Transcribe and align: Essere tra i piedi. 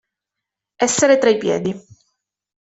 Essere 0.77 1.19
tra 1.19 1.29
i 1.29 1.37
piedi. 1.37 1.79